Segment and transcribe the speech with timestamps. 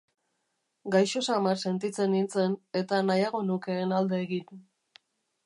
[0.95, 4.67] Gaixo samar sentitzen nintzen, eta nahiago nukeen alde egin.